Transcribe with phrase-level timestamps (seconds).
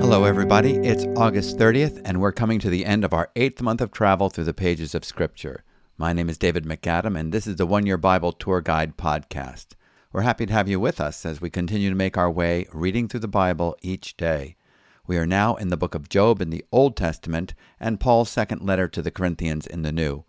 [0.00, 0.72] Hello, everybody.
[0.78, 4.28] It's August 30th, and we're coming to the end of our eighth month of travel
[4.28, 5.62] through the pages of Scripture.
[5.96, 9.74] My name is David MacAdam, and this is the One Year Bible Tour Guide podcast.
[10.12, 13.06] We're happy to have you with us as we continue to make our way reading
[13.06, 14.56] through the Bible each day.
[15.06, 18.62] We are now in the book of Job in the Old Testament and Paul's second
[18.62, 20.24] letter to the Corinthians in the New.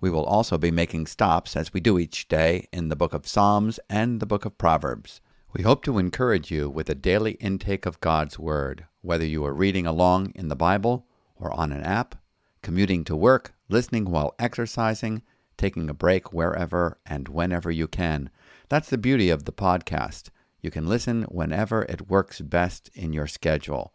[0.00, 3.26] We will also be making stops, as we do each day, in the book of
[3.26, 5.20] Psalms and the book of Proverbs.
[5.52, 9.52] We hope to encourage you with a daily intake of God's Word, whether you are
[9.52, 12.14] reading along in the Bible or on an app,
[12.62, 15.22] commuting to work, listening while exercising,
[15.56, 18.30] taking a break wherever and whenever you can.
[18.68, 20.28] That's the beauty of the podcast.
[20.60, 23.92] You can listen whenever it works best in your schedule.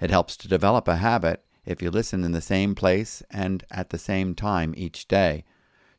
[0.00, 3.90] It helps to develop a habit if you listen in the same place and at
[3.90, 5.44] the same time each day.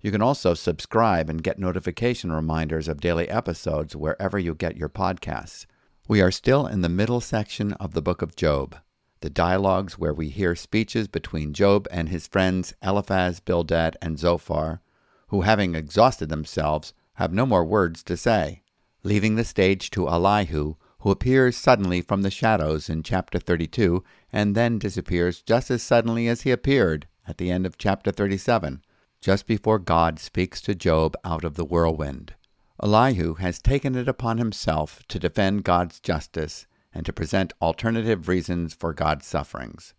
[0.02, 4.90] You can also subscribe and get notification reminders of daily episodes wherever you get your
[4.90, 5.66] podcasts.
[6.08, 8.76] We are still in the middle section of the book of Job,
[9.22, 14.82] the dialogues where we hear speeches between Job and his friends Eliphaz, Bildad, and Zophar,
[15.28, 18.64] who, having exhausted themselves, have no more words to say,
[19.04, 24.02] leaving the stage to Elihu, who appears suddenly from the shadows in chapter 32
[24.32, 28.82] and then disappears just as suddenly as he appeared at the end of chapter 37
[29.20, 32.36] just before God speaks to Job out of the whirlwind.
[32.82, 38.74] Elihu has taken it upon himself to defend God's justice and to present alternative reasons
[38.74, 39.94] for God's sufferings.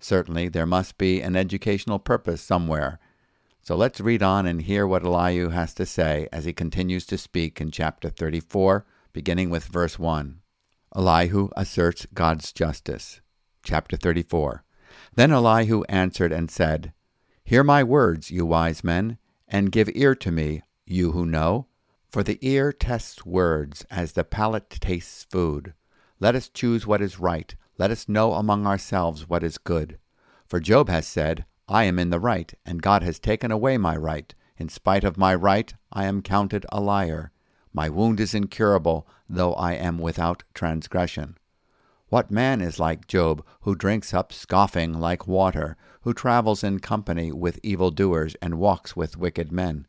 [0.00, 2.98] Certainly, there must be an educational purpose somewhere.
[3.62, 7.16] So let's read on and hear what Elihu has to say as he continues to
[7.16, 10.40] speak in chapter 34, beginning with verse 1.
[10.96, 13.20] Elihu asserts God's justice.
[13.62, 14.64] Chapter 34.
[15.14, 16.92] Then Elihu answered and said,
[17.44, 21.66] Hear my words, you wise men, and give ear to me, you who know.
[22.10, 25.74] For the ear tests words as the palate tastes food.
[26.20, 27.54] Let us choose what is right.
[27.76, 29.98] Let us know among ourselves what is good.
[30.46, 33.94] For Job has said, I am in the right, and God has taken away my
[33.94, 34.34] right.
[34.56, 37.30] In spite of my right, I am counted a liar.
[37.72, 41.36] My wound is incurable, though I am without transgression.
[42.08, 47.30] What man is like Job, who drinks up scoffing like water, who travels in company
[47.32, 49.86] with evil doers, and walks with wicked men?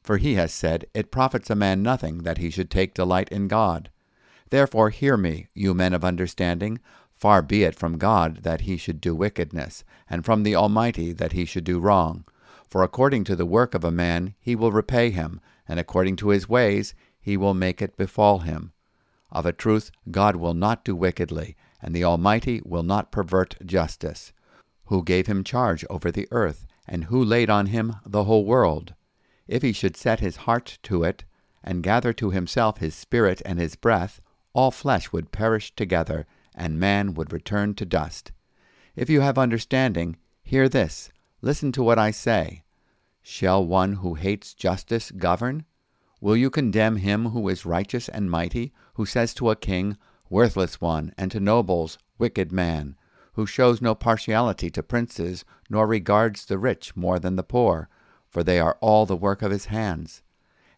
[0.00, 3.48] For he has said, It profits a man nothing that he should take delight in
[3.48, 3.90] God.
[4.48, 6.80] Therefore hear me, you men of understanding.
[7.12, 11.32] Far be it from God that he should do wickedness, and from the Almighty that
[11.32, 12.24] he should do wrong.
[12.70, 16.28] For according to the work of a man he will repay him, and according to
[16.28, 16.94] his ways
[17.28, 18.72] he will make it befall him.
[19.30, 24.32] Of a truth, God will not do wickedly, and the Almighty will not pervert justice.
[24.86, 28.94] Who gave him charge over the earth, and who laid on him the whole world?
[29.46, 31.24] If he should set his heart to it,
[31.62, 34.22] and gather to himself his spirit and his breath,
[34.54, 38.32] all flesh would perish together, and man would return to dust.
[38.96, 41.10] If you have understanding, hear this,
[41.42, 42.62] listen to what I say.
[43.20, 45.66] Shall one who hates justice govern?
[46.20, 49.96] Will you condemn him who is righteous and mighty, who says to a king,
[50.28, 52.96] Worthless one, and to nobles, Wicked man,
[53.34, 57.88] who shows no partiality to princes, nor regards the rich more than the poor,
[58.28, 60.22] for they are all the work of his hands?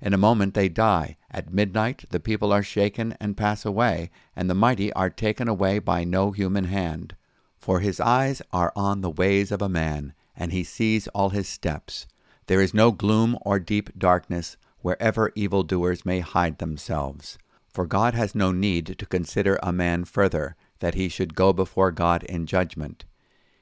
[0.03, 1.17] In a moment they die.
[1.31, 5.79] At midnight the people are shaken and pass away, and the mighty are taken away
[5.79, 7.17] by no human hand.
[7.57, 11.49] For his eyes are on the ways of a man, and he sees all his
[11.49, 12.07] steps.
[12.47, 17.39] There is no gloom or deep darkness wherever evildoers may hide themselves.
[17.69, 21.93] For God has no need to consider a man further, that he should go before
[21.93, 23.05] God in judgment.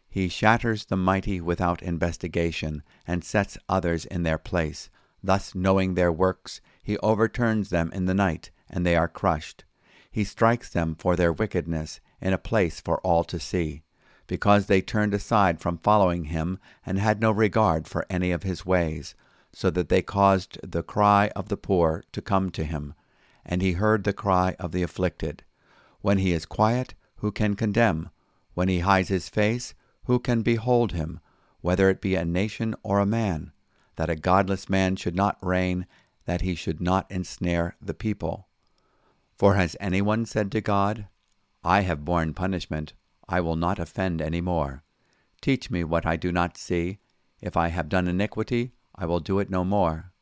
[0.08, 4.88] He shatters the mighty without investigation, and sets others in their place.
[5.22, 9.64] Thus, knowing their works, he overturns them in the night, and they are crushed.
[10.10, 13.82] He strikes them for their wickedness in a place for all to see,
[14.26, 18.64] because they turned aside from following him, and had no regard for any of his
[18.64, 19.14] ways
[19.58, 22.94] so that they caused the cry of the poor to come to him,
[23.44, 25.42] and he heard the cry of the afflicted.
[26.00, 28.10] When he is quiet, who can condemn?
[28.54, 29.74] When he hides his face,
[30.04, 31.18] who can behold him,
[31.60, 33.50] whether it be a nation or a man?
[33.96, 35.86] That a godless man should not reign,
[36.24, 38.46] that he should not ensnare the people.
[39.34, 41.08] For has anyone said to God,
[41.64, 42.92] I have borne punishment,
[43.28, 44.84] I will not offend any more.
[45.40, 47.00] Teach me what I do not see.
[47.40, 50.12] If I have done iniquity, I will do it no more.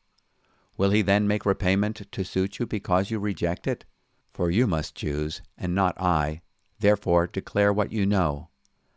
[0.77, 3.85] Will he then make repayment to suit you because you reject it?
[4.31, 6.41] For you must choose, and not I.
[6.79, 8.49] Therefore declare what you know.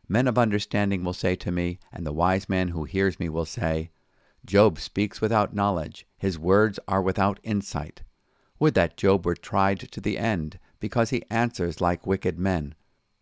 [0.07, 3.47] Men of understanding will say to me, and the wise man who hears me will
[3.47, 3.91] say,
[4.45, 8.03] Job speaks without knowledge, his words are without insight.
[8.59, 12.75] Would that Job were tried to the end, because he answers like wicked men.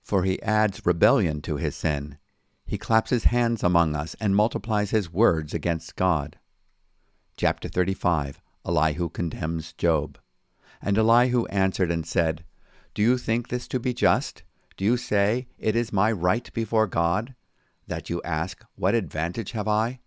[0.03, 2.19] For he adds rebellion to his sin.
[2.67, 6.38] He claps his hands among us and multiplies his words against God.
[7.39, 10.19] Chapter 35 Elihu condemns Job.
[10.83, 12.45] And Elihu answered and said,
[12.95, 14.43] Do you think this to be just?
[14.77, 17.37] Do you say, It is my right before God?
[17.87, 20.01] That you ask, What advantage have I?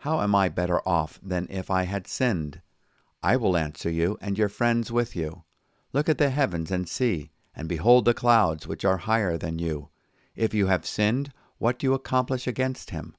[0.00, 2.60] How am I better off than if I had sinned?
[3.22, 5.44] I will answer you, and your friends with you.
[5.94, 9.88] Look at the heavens and see, and behold the clouds which are higher than you.
[10.36, 13.16] If you have sinned, what do you accomplish against him?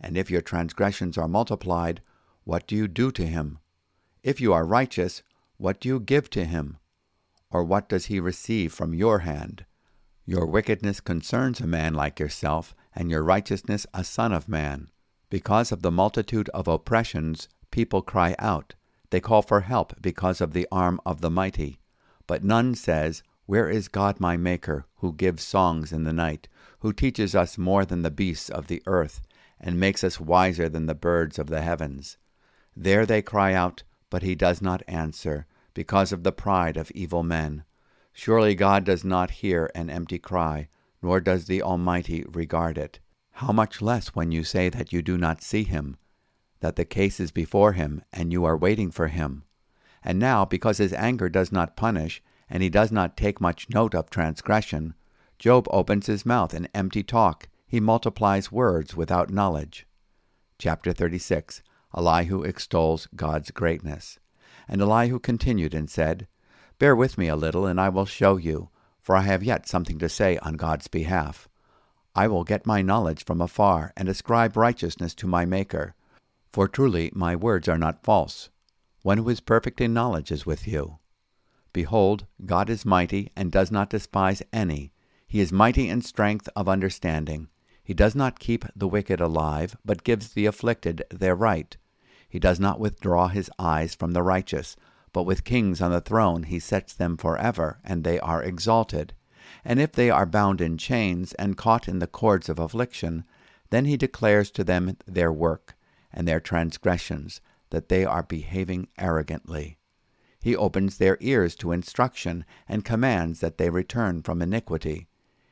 [0.00, 2.00] And if your transgressions are multiplied,
[2.44, 3.58] what do you do to him?
[4.22, 5.22] If you are righteous,
[5.56, 6.76] what do you give to him?
[7.50, 9.64] Or what does he receive from your hand?
[10.26, 14.90] Your wickedness concerns a man like yourself, and your righteousness a son of man.
[15.30, 18.74] Because of the multitude of oppressions, people cry out.
[19.08, 21.80] They call for help because of the arm of the mighty.
[22.26, 26.48] But none says, Where is God my Maker, who gives songs in the night,
[26.80, 29.22] who teaches us more than the beasts of the earth,
[29.58, 32.18] and makes us wiser than the birds of the heavens?
[32.76, 37.22] There they cry out, but he does not answer, because of the pride of evil
[37.22, 37.64] men.
[38.12, 40.68] Surely God does not hear an empty cry,
[41.02, 43.00] nor does the Almighty regard it.
[43.32, 45.96] How much less when you say that you do not see him,
[46.60, 49.44] that the case is before him, and you are waiting for him.
[50.02, 53.94] And now, because his anger does not punish, and he does not take much note
[53.94, 54.94] of transgression,
[55.38, 59.86] Job opens his mouth in empty talk, he multiplies words without knowledge.
[60.58, 61.62] Chapter 36
[61.96, 64.18] Elihu extols God's greatness.
[64.68, 66.26] And Elihu continued and said,
[66.78, 68.70] Bear with me a little, and I will show you,
[69.00, 71.48] for I have yet something to say on God's behalf.
[72.16, 75.94] I will get my knowledge from afar, and ascribe righteousness to my Maker.
[76.52, 78.50] For truly my words are not false.
[79.02, 80.98] One who is perfect in knowledge is with you.
[81.72, 84.92] Behold, God is mighty, and does not despise any.
[85.26, 87.48] He is mighty in strength of understanding.
[87.82, 91.76] He does not keep the wicked alive, but gives the afflicted their right.
[92.34, 94.74] He does not withdraw his eyes from the righteous,
[95.12, 99.14] but with kings on the throne he sets them forever, and they are exalted.
[99.64, 103.22] And if they are bound in chains and caught in the cords of affliction,
[103.70, 105.76] then he declares to them their work
[106.12, 107.40] and their transgressions,
[107.70, 109.78] that they are behaving arrogantly.
[110.42, 115.06] He opens their ears to instruction, and commands that they return from iniquity.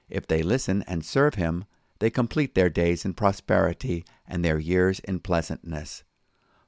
[0.08, 1.64] If they listen and serve him,
[2.00, 6.02] they complete their days in prosperity and their years in pleasantness.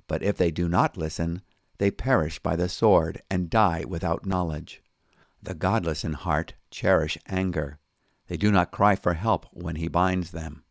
[0.06, 1.42] But if they do not listen,
[1.78, 4.82] they perish by the sword and die without knowledge.
[5.42, 7.78] The godless in heart cherish anger.
[8.28, 10.64] They do not cry for help when he binds them.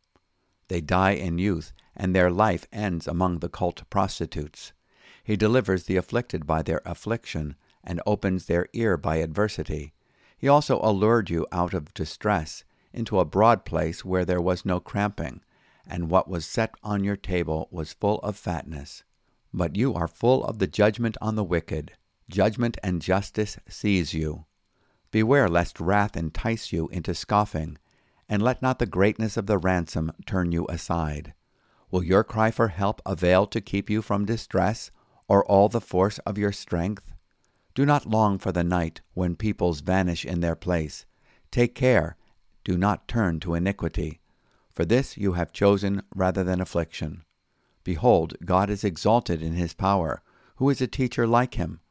[0.67, 4.73] They die in youth, and their life ends among the cult prostitutes.
[5.23, 9.93] He delivers the afflicted by their affliction, and opens their ear by adversity.
[10.37, 14.79] He also allured you out of distress into a broad place where there was no
[14.79, 15.41] cramping,
[15.85, 19.03] and what was set on your table was full of fatness.
[19.53, 21.93] But you are full of the judgment on the wicked.
[22.29, 24.45] Judgment and justice seize you.
[25.11, 27.77] Beware lest wrath entice you into scoffing,
[28.27, 31.33] and let not the greatness of the ransom turn you aside.
[31.91, 34.89] Will your cry for help avail to keep you from distress,
[35.27, 37.13] or all the force of your strength?
[37.75, 41.05] Do not long for the night when peoples vanish in their place.
[41.51, 42.17] Take care,
[42.63, 44.19] do not turn to iniquity.
[44.71, 47.23] For this you have chosen rather than affliction.
[47.83, 50.21] Behold, God is exalted in his power.
[50.55, 51.81] Who is a teacher like him?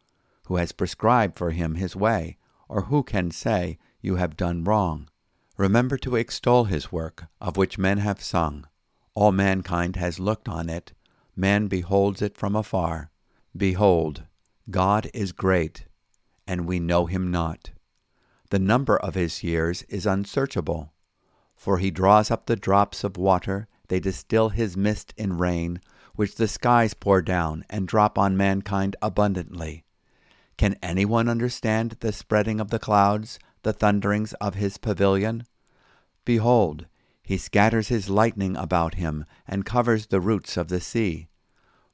[0.46, 2.38] Who has prescribed for him his way?
[2.68, 5.08] Or who can say, You have done wrong?
[5.56, 8.66] Remember to extol his work, of which men have sung.
[9.14, 10.92] All mankind has looked on it.
[11.36, 13.10] Man beholds it from afar.
[13.56, 14.24] Behold,
[14.70, 15.86] God is great,
[16.46, 17.70] and we know him not.
[18.50, 20.92] The number of his years is unsearchable.
[21.54, 25.78] For he draws up the drops of water, they distill his mist in rain,
[26.14, 29.84] which the skies pour down and drop on mankind abundantly.
[30.56, 35.44] Can anyone understand the spreading of the clouds, the thunderings of his pavilion?
[36.24, 36.86] Behold,
[37.22, 41.28] he scatters his lightning about him, and covers the roots of the sea.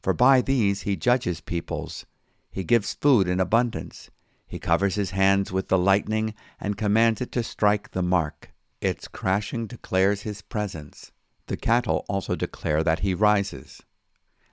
[0.00, 2.07] For by these he judges peoples.
[2.49, 4.09] He gives food in abundance.
[4.47, 8.52] He covers his hands with the lightning, and commands it to strike the mark.
[8.81, 11.11] Its crashing declares his presence.
[11.49, 13.83] The cattle also declare that he rises.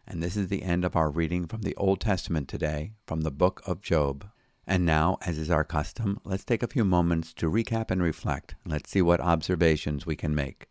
[0.08, 3.32] And this is the end of our reading from the Old Testament today, from the
[3.32, 4.30] book of Job.
[4.66, 8.56] And now, as is our custom, let's take a few moments to recap and reflect.
[8.66, 10.68] Let's see what observations we can make.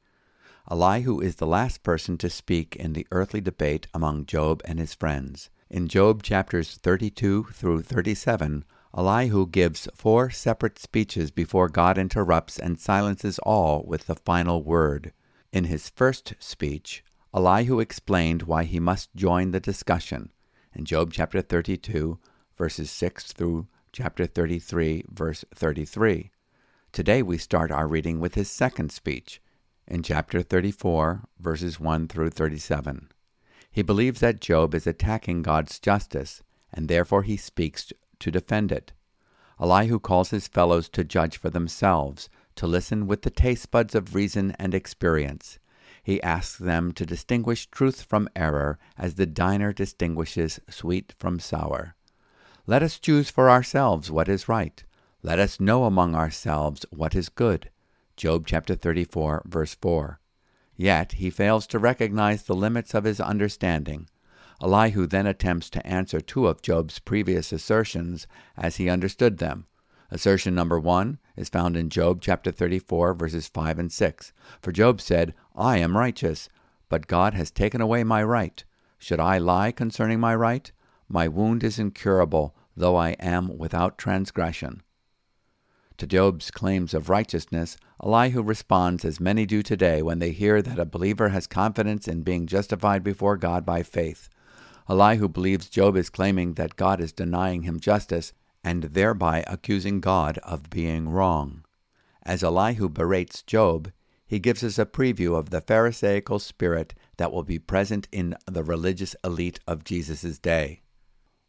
[0.70, 4.94] Elihu is the last person to speak in the earthly debate among Job and his
[4.94, 5.50] friends.
[5.68, 8.64] In Job chapters 32 through 37,
[8.96, 15.12] Elihu gives four separate speeches before God interrupts and silences all with the final word.
[15.54, 20.32] In his first speech, Elihu explained why he must join the discussion
[20.74, 22.18] in Job chapter 32,
[22.58, 26.32] verses 6 through chapter 33, verse 33.
[26.90, 29.40] Today we start our reading with his second speech
[29.86, 33.12] in chapter 34, verses 1 through 37.
[33.70, 36.42] He believes that Job is attacking God's justice,
[36.72, 38.92] and therefore he speaks to defend it.
[39.60, 44.14] Elihu calls his fellows to judge for themselves, to listen with the taste buds of
[44.14, 45.58] reason and experience.
[46.02, 51.96] He asks them to distinguish truth from error as the diner distinguishes sweet from sour.
[52.66, 54.84] Let us choose for ourselves what is right.
[55.22, 57.70] Let us know among ourselves what is good.
[58.16, 60.20] Job chapter 34, verse 4.
[60.76, 64.08] Yet he fails to recognize the limits of his understanding.
[64.62, 69.66] Elihu then attempts to answer two of Job's previous assertions as he understood them.
[70.14, 74.32] Assertion number one is found in Job chapter 34, verses 5 and 6.
[74.62, 76.48] For Job said, I am righteous,
[76.88, 78.62] but God has taken away my right.
[78.96, 80.70] Should I lie concerning my right?
[81.08, 84.84] My wound is incurable, though I am without transgression.
[85.96, 90.78] To Job's claims of righteousness, Elihu responds as many do today when they hear that
[90.78, 94.28] a believer has confidence in being justified before God by faith.
[94.88, 98.32] Elihu believes Job is claiming that God is denying him justice
[98.64, 101.64] and thereby accusing God of being wrong.
[102.22, 103.92] As Elihu berates Job,
[104.26, 108.64] he gives us a preview of the Pharisaical spirit that will be present in the
[108.64, 110.80] religious elite of Jesus' day.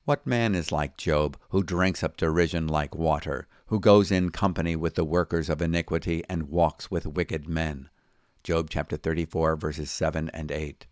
[0.04, 4.76] What man is like Job, who drinks up derision like water, who goes in company
[4.76, 7.90] with the workers of iniquity and walks with wicked men?
[8.44, 10.86] Job chapter 34, verses 7 and 8.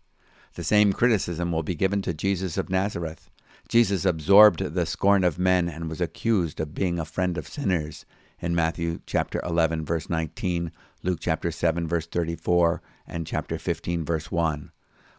[0.54, 3.30] The same criticism will be given to Jesus of Nazareth.
[3.68, 8.04] Jesus absorbed the scorn of men and was accused of being a friend of sinners
[8.40, 10.70] in Matthew chapter 11 verse 19,
[11.02, 14.70] Luke chapter 7 verse 34, and chapter 15 verse 1.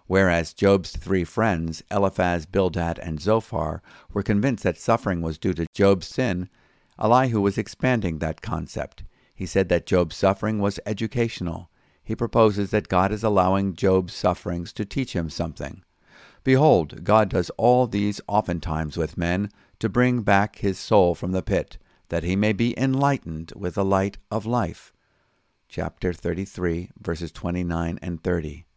[0.08, 3.82] Whereas Job's three friends, Eliphaz, Bildad, and Zophar,
[4.14, 6.50] were convinced that suffering was due to Job's sin,
[7.00, 9.04] Elihu was expanding that concept.
[9.34, 11.70] He said that Job's suffering was educational.
[12.04, 15.84] He proposes that God is allowing Job's sufferings to teach him something.
[16.46, 19.50] Behold, God does all these oftentimes with men
[19.80, 23.84] to bring back his soul from the pit, that he may be enlightened with the
[23.84, 24.94] light of life.
[25.68, 28.68] Chapter 33, verses 29 and 30.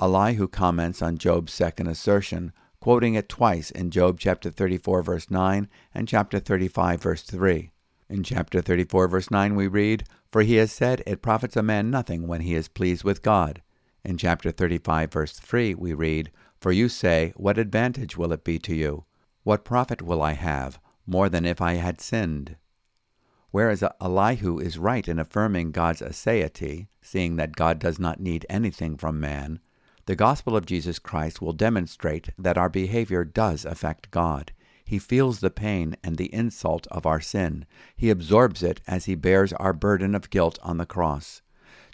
[0.00, 2.50] Elihu comments on Job's second assertion,
[2.80, 7.72] quoting it twice in Job chapter 34, verse 9, and chapter 35, verse 3.
[8.08, 11.90] In chapter 34, verse 9, we read, For he has said, It profits a man
[11.90, 13.60] nothing when he is pleased with God.
[14.02, 18.58] In chapter 35, verse 3, we read, for you say, What advantage will it be
[18.60, 19.04] to you?
[19.42, 22.56] What profit will I have, more than if I had sinned?
[23.50, 28.96] Whereas Elihu is right in affirming God's aseity, seeing that God does not need anything
[28.96, 29.60] from man,
[30.06, 34.52] the gospel of Jesus Christ will demonstrate that our behavior does affect God.
[34.84, 37.66] He feels the pain and the insult of our sin.
[37.96, 41.42] He absorbs it as he bears our burden of guilt on the cross.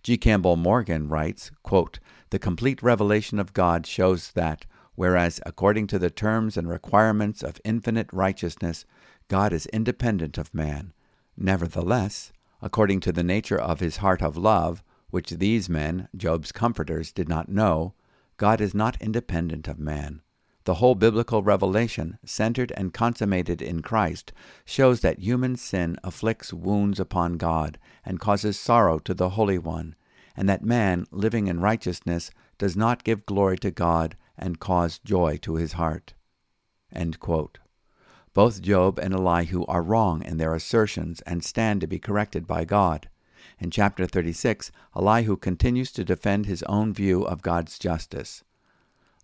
[0.02, 0.16] G.
[0.16, 4.66] Campbell Morgan writes, quote, The complete revelation of God shows that,
[4.96, 8.84] whereas according to the terms and requirements of infinite righteousness,
[9.28, 10.92] God is independent of man,
[11.36, 17.12] nevertheless, according to the nature of his heart of love, which these men, Job's comforters,
[17.12, 17.94] did not know,
[18.38, 20.22] God is not independent of man.
[20.64, 24.32] The whole biblical revelation, centered and consummated in Christ,
[24.64, 29.96] shows that human sin afflicts wounds upon God and causes sorrow to the Holy One,
[30.36, 35.36] and that man, living in righteousness, does not give glory to God and cause joy
[35.38, 36.14] to his heart.
[38.34, 42.64] Both Job and Elihu are wrong in their assertions and stand to be corrected by
[42.64, 43.08] God.
[43.58, 48.44] In chapter 36, Elihu continues to defend his own view of God's justice.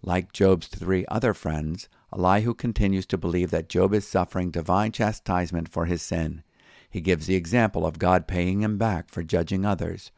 [0.03, 5.69] Like Job's three other friends, Elihu continues to believe that Job is suffering divine chastisement
[5.69, 6.43] for his sin.
[6.91, 10.11] He gives the example of God paying him back for judging others.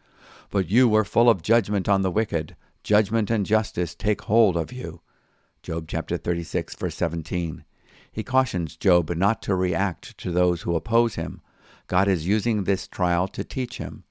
[0.50, 2.56] But you were full of judgment on the wicked.
[2.82, 5.00] Judgment and justice take hold of you.
[5.62, 7.64] Job chapter 36, verse 17.
[8.12, 11.40] He cautions Job not to react to those who oppose him.
[11.86, 14.04] God is using this trial to teach him.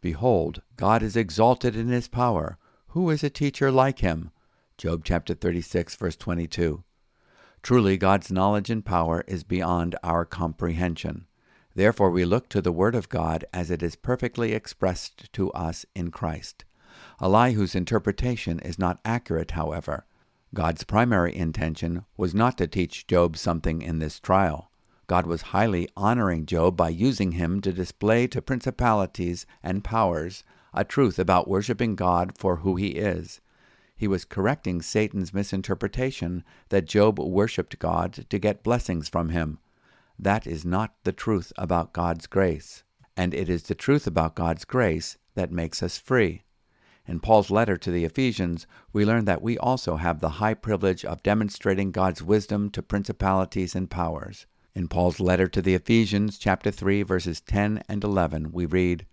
[0.00, 2.58] Behold, God is exalted in his power.
[2.88, 4.30] Who is a teacher like him?
[4.76, 6.82] Job chapter 36, verse 22.
[7.62, 11.26] Truly, God's knowledge and power is beyond our comprehension.
[11.76, 15.86] Therefore, we look to the Word of God as it is perfectly expressed to us
[15.94, 16.64] in Christ.
[17.22, 20.06] Elihu's interpretation is not accurate, however.
[20.52, 24.72] God's primary intention was not to teach Job something in this trial.
[25.06, 30.84] God was highly honoring Job by using him to display to principalities and powers a
[30.84, 33.40] truth about worshiping God for who he is.
[33.96, 39.58] He was correcting Satan's misinterpretation that Job worshiped God to get blessings from him.
[40.18, 42.82] That is not the truth about God's grace.
[43.16, 46.42] And it is the truth about God's grace that makes us free.
[47.06, 51.04] In Paul's letter to the Ephesians, we learn that we also have the high privilege
[51.04, 54.46] of demonstrating God's wisdom to principalities and powers.
[54.74, 59.06] In Paul's letter to the Ephesians, chapter 3, verses 10 and 11, we read,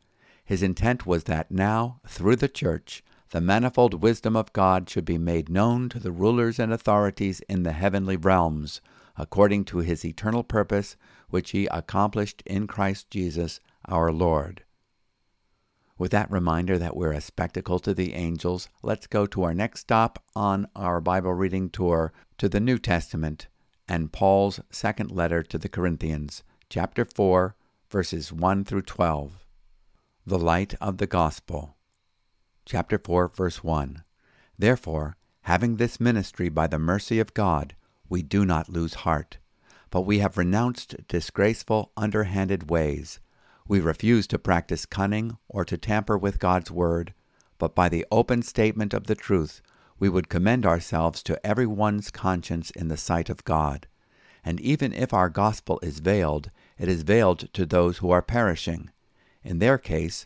[0.44, 5.18] His intent was that now, through the church, the manifold wisdom of God should be
[5.18, 8.82] made known to the rulers and authorities in the heavenly realms,
[9.18, 10.98] according to his eternal purpose,
[11.30, 14.64] which he accomplished in Christ Jesus our Lord.
[15.98, 19.82] With that reminder that we're a spectacle to the angels, let's go to our next
[19.82, 23.48] stop on our Bible reading tour to the New Testament
[23.88, 27.56] and Paul's second letter to the Corinthians, chapter 4,
[27.90, 29.46] verses 1 through 12.
[30.26, 31.76] The Light of the Gospel.
[32.72, 34.02] Chapter 4, verse 1.
[34.58, 37.76] Therefore, having this ministry by the mercy of God,
[38.08, 39.40] we do not lose heart,
[39.90, 43.20] but we have renounced disgraceful, underhanded ways.
[43.68, 47.14] We refuse to practice cunning or to tamper with God's word,
[47.58, 49.62] but by the open statement of the truth,
[50.00, 53.86] we would commend ourselves to every one's conscience in the sight of God.
[54.46, 58.92] And even if our gospel is veiled, it is veiled to those who are perishing.
[59.44, 60.26] In their case,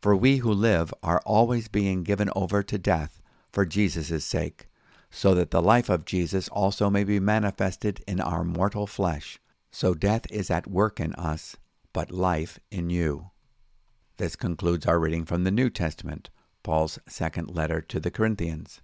[0.00, 4.68] For we who live are always being given over to death for Jesus' sake,
[5.10, 9.38] so that the life of Jesus also may be manifested in our mortal flesh.
[9.70, 11.56] So death is at work in us,
[11.92, 13.30] but life in you.
[14.18, 16.30] This concludes our reading from the New Testament,
[16.62, 18.80] Paul's second letter to the Corinthians.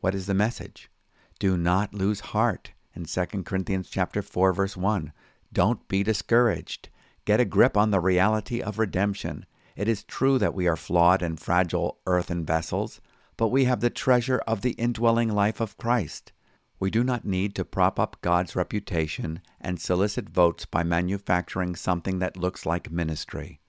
[0.00, 0.90] What is the message?
[1.38, 2.72] Do not lose heart.
[2.94, 5.12] In 2 Corinthians chapter 4 verse 1,
[5.52, 6.88] don't be discouraged.
[7.24, 9.46] Get a grip on the reality of redemption.
[9.76, 13.00] It is true that we are flawed and fragile earthen vessels,
[13.36, 16.32] but we have the treasure of the indwelling life of Christ.
[16.78, 22.18] We do not need to prop up God's reputation and solicit votes by manufacturing something
[22.20, 23.60] that looks like ministry.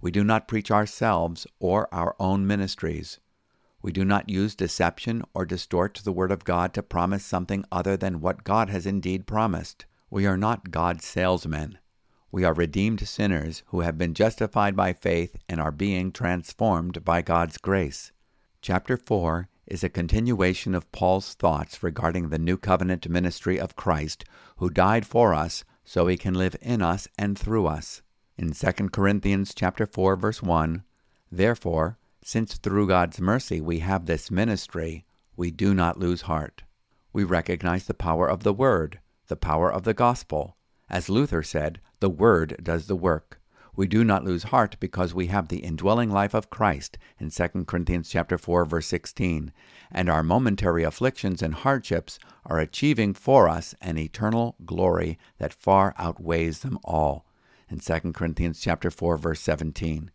[0.00, 3.20] We do not preach ourselves or our own ministries.
[3.82, 7.96] We do not use deception or distort the Word of God to promise something other
[7.96, 9.86] than what God has indeed promised.
[10.08, 11.78] We are not God's salesmen.
[12.34, 17.20] We are redeemed sinners who have been justified by faith and are being transformed by
[17.20, 18.10] God's grace.
[18.62, 24.24] Chapter 4 is a continuation of Paul's thoughts regarding the new covenant ministry of Christ,
[24.56, 28.00] who died for us so he can live in us and through us.
[28.38, 30.84] In 2 Corinthians chapter 4 verse 1,
[31.30, 35.04] therefore, since through God's mercy we have this ministry,
[35.36, 36.62] we do not lose heart.
[37.12, 40.56] We recognize the power of the Word, the power of the gospel.
[40.92, 43.40] As Luther said, the Word does the work.
[43.74, 47.64] We do not lose heart because we have the indwelling life of Christ in 2
[47.64, 49.52] Corinthians chapter 4 verse 16,
[49.90, 55.94] and our momentary afflictions and hardships are achieving for us an eternal glory that far
[55.96, 57.24] outweighs them all
[57.70, 60.10] in 2 Corinthians chapter 4 verse 17.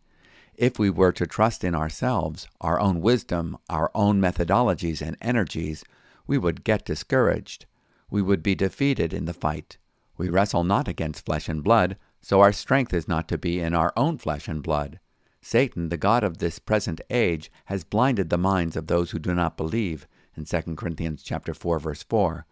[0.54, 5.82] If we were to trust in ourselves, our own wisdom, our own methodologies and energies,
[6.28, 7.66] we would get discouraged.
[8.10, 9.76] We would be defeated in the fight.
[10.18, 13.72] We wrestle not against flesh and blood, so our strength is not to be in
[13.72, 14.98] our own flesh and blood.
[15.40, 19.32] Satan, the god of this present age, has blinded the minds of those who do
[19.32, 22.44] not believe, in 2 Corinthians chapter 4 verse 4.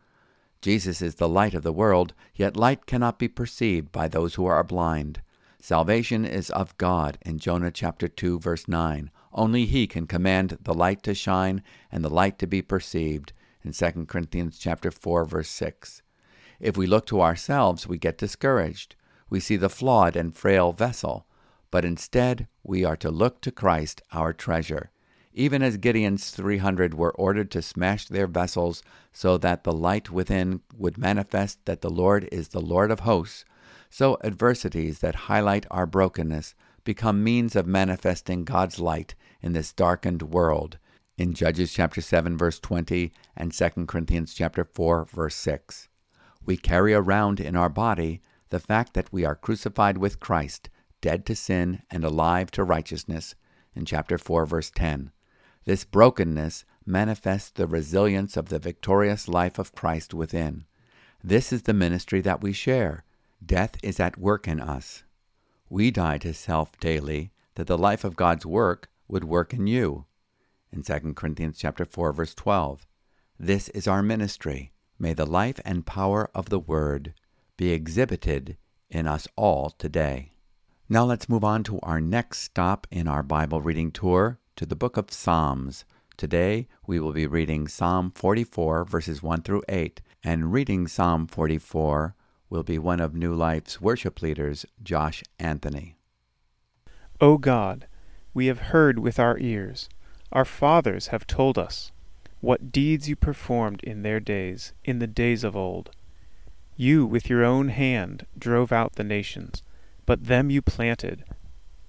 [0.62, 4.46] Jesus is the light of the world, yet light cannot be perceived by those who
[4.46, 5.20] are blind.
[5.60, 9.10] Salvation is of God in Jonah chapter 2 verse 9.
[9.32, 13.32] Only he can command the light to shine and the light to be perceived
[13.64, 16.02] in 2 Corinthians chapter 4 verse 6.
[16.60, 18.96] If we look to ourselves, we get discouraged.
[19.28, 21.26] We see the flawed and frail vessel.
[21.70, 24.90] but instead we are to look to Christ, our treasure.
[25.34, 30.62] Even as Gideon's 300 were ordered to smash their vessels so that the light within
[30.74, 33.44] would manifest that the Lord is the Lord of hosts,
[33.90, 40.22] so adversities that highlight our brokenness become means of manifesting God's light in this darkened
[40.22, 40.78] world.
[41.18, 45.85] In Judges chapter 7 verse 20 and 2 Corinthians chapter 4 verse 6.
[46.46, 51.26] We carry around in our body the fact that we are crucified with Christ, dead
[51.26, 53.34] to sin and alive to righteousness
[53.74, 55.10] in chapter 4 verse 10.
[55.64, 60.66] This brokenness manifests the resilience of the victorious life of Christ within.
[61.22, 63.02] This is the ministry that we share.
[63.44, 65.02] Death is at work in us.
[65.68, 70.06] We die to self daily, that the life of God's work would work in you.
[70.70, 72.86] In 2 Corinthians chapter 4 verse 12.
[73.36, 74.70] This is our ministry.
[74.98, 77.12] May the life and power of the word
[77.58, 78.56] be exhibited
[78.88, 80.32] in us all today.
[80.88, 84.76] Now let's move on to our next stop in our Bible reading tour to the
[84.76, 85.84] book of Psalms.
[86.16, 92.14] Today we will be reading Psalm 44 verses 1 through 8, and reading Psalm 44
[92.48, 95.98] will be one of New Life's worship leaders, Josh Anthony.
[97.20, 97.86] O God,
[98.32, 99.90] we have heard with our ears,
[100.32, 101.92] our fathers have told us,
[102.40, 105.90] what deeds you performed in their days, in the days of old.
[106.76, 109.62] You with your own hand drove out the nations,
[110.04, 111.24] but them you planted.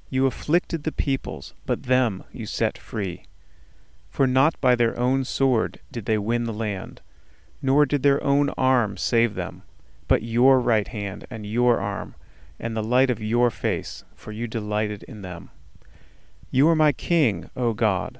[0.09, 3.25] You afflicted the peoples, but them you set free.
[4.09, 7.01] For not by their own sword did they win the land,
[7.61, 9.63] nor did their own arm save them
[10.07, 12.15] but your right hand and your arm,
[12.59, 15.49] and the light of your face, for you delighted in them.
[16.49, 18.19] You are my King, O God.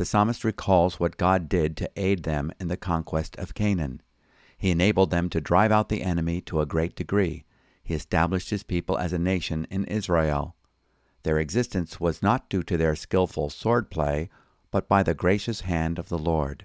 [0.00, 4.00] the psalmist recalls what God did to aid them in the conquest of Canaan.
[4.56, 7.44] He enabled them to drive out the enemy to a great degree.
[7.82, 10.56] He established his people as a nation in Israel.
[11.22, 14.30] Their existence was not due to their skilful sword play,
[14.70, 16.64] but by the gracious hand of the Lord.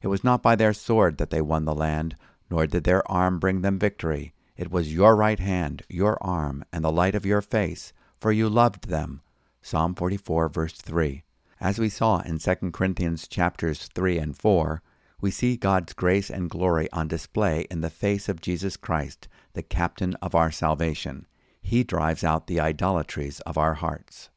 [0.00, 2.16] It was not by their sword that they won the land,
[2.50, 4.34] nor did their arm bring them victory.
[4.56, 8.48] It was your right hand, your arm, and the light of your face, for you
[8.48, 9.20] loved them.
[9.60, 11.22] Psalm 44, verse 3.
[11.62, 14.82] As we saw in 2 Corinthians chapters 3 and 4,
[15.20, 19.62] we see God's grace and glory on display in the face of Jesus Christ, the
[19.62, 21.24] captain of our salvation.
[21.62, 24.28] He drives out the idolatries of our hearts.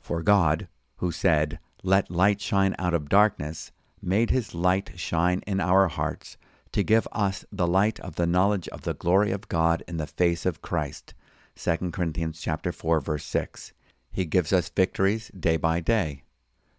[0.00, 3.70] For God, who said, Let light shine out of darkness,
[4.02, 6.36] made his light shine in our hearts
[6.72, 10.08] to give us the light of the knowledge of the glory of God in the
[10.08, 11.14] face of Christ.
[11.54, 13.72] 2 Corinthians chapter 4 verse 6.
[14.10, 16.23] He gives us victories day by day.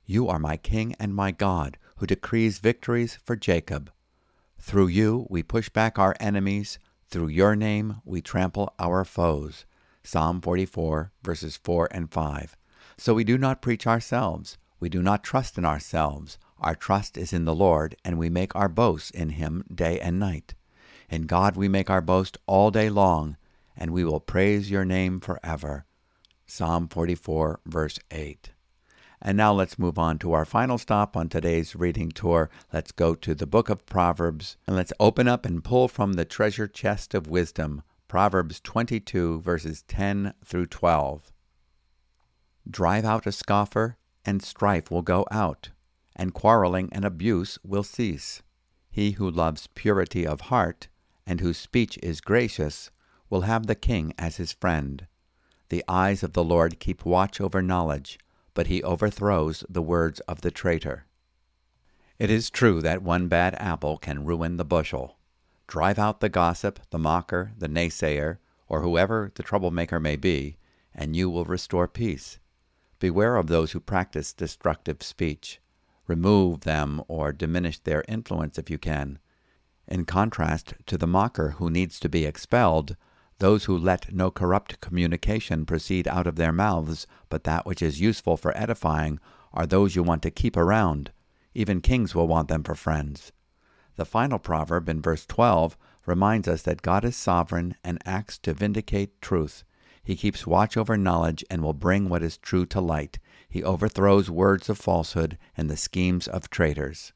[0.07, 3.91] You are my king and my God, who decrees victories for Jacob.
[4.59, 6.77] Through you we push back our enemies,
[7.09, 9.65] through your name we trample our foes.
[10.03, 12.55] Psalm 44 verses 4 and 5.
[12.97, 17.33] So we do not preach ourselves, we do not trust in ourselves, our trust is
[17.33, 20.53] in the Lord, and we make our boast in him day and night.
[21.09, 23.37] In God we make our boast all day long,
[23.75, 25.85] and we will praise your name forever.
[26.45, 28.51] Psalm 44, verse 8.
[29.25, 32.51] And now let's move on to our final stop on today's reading tour.
[32.71, 36.25] Let's go to the book of Proverbs, and let's open up and pull from the
[36.25, 41.33] treasure chest of wisdom, Proverbs 22, verses 10 through 12.
[42.69, 45.71] Drive out a scoffer, and strife will go out
[46.15, 48.41] and quarreling and abuse will cease.
[48.89, 50.88] He who loves purity of heart,
[51.27, 52.91] and whose speech is gracious,
[53.29, 55.07] will have the king as his friend.
[55.69, 58.19] The eyes of the Lord keep watch over knowledge,
[58.55, 61.05] but he overthrows the words of the traitor.
[62.17, 65.17] It is true that one bad apple can ruin the bushel.
[65.67, 70.57] Drive out the gossip, the mocker, the naysayer, or whoever the troublemaker may be,
[70.95, 72.39] and you will restore peace.
[72.97, 75.59] Beware of those who practice destructive speech
[76.07, 79.19] remove them or diminish their influence if you can.
[79.87, 82.95] In contrast to the mocker who needs to be expelled,
[83.39, 87.99] those who let no corrupt communication proceed out of their mouths, but that which is
[87.99, 89.19] useful for edifying,
[89.53, 91.11] are those you want to keep around.
[91.53, 93.31] Even kings will want them for friends.
[93.95, 98.53] The final proverb in verse 12 reminds us that God is sovereign and acts to
[98.53, 99.63] vindicate truth.
[100.03, 103.19] He keeps watch over knowledge and will bring what is true to light.
[103.49, 107.13] He overthrows words of falsehood and the schemes of traitors.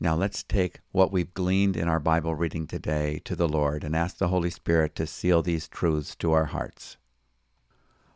[0.00, 3.96] Now let's take what we've gleaned in our Bible reading today to the Lord and
[3.96, 6.96] ask the Holy Spirit to seal these truths to our hearts.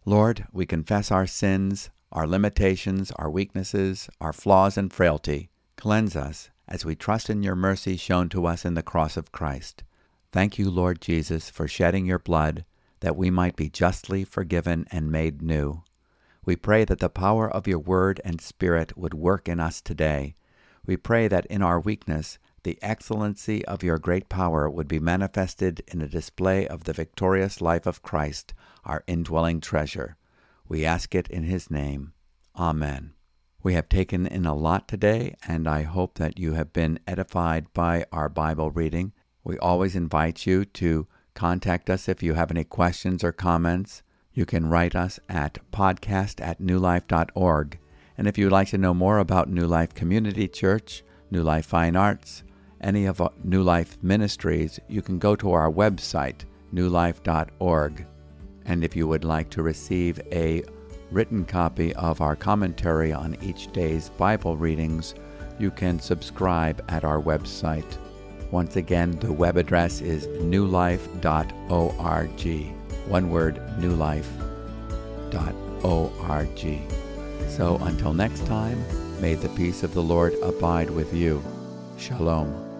[0.04, 5.50] Lord, we confess our sins, our limitations, our weaknesses, our flaws and frailty.
[5.76, 9.32] Cleanse us as we trust in your mercy shown to us in the cross of
[9.32, 9.82] Christ.
[10.30, 12.64] Thank you, Lord Jesus, for shedding your blood
[13.00, 15.82] that we might be justly forgiven and made new.
[16.44, 20.36] We pray that the power of your word and spirit would work in us today.
[20.86, 25.82] We pray that in our weakness, the excellency of your great power would be manifested
[25.88, 30.16] in a display of the victorious life of Christ, our indwelling treasure.
[30.68, 32.12] We ask it in his name.
[32.56, 33.14] Amen.
[33.62, 37.72] We have taken in a lot today, and I hope that you have been edified
[37.72, 39.12] by our Bible reading.
[39.44, 44.02] We always invite you to contact us if you have any questions or comments.
[44.32, 47.78] You can write us at podcast at newlife.org.
[48.22, 51.96] And if you'd like to know more about New Life Community Church, New Life Fine
[51.96, 52.44] Arts,
[52.80, 58.06] any of New Life ministries, you can go to our website, newlife.org.
[58.64, 60.62] And if you would like to receive a
[61.10, 65.16] written copy of our commentary on each day's Bible readings,
[65.58, 67.96] you can subscribe at our website.
[68.52, 71.10] Once again, the web address is newlife.org.
[73.08, 74.22] One word, newlife.org.
[77.48, 78.84] So until next time,
[79.20, 81.42] may the peace of the Lord abide with you.
[81.98, 82.71] Shalom.